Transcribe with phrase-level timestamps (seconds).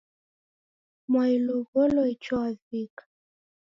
[1.11, 3.03] Mwai ulow'olo icho wavika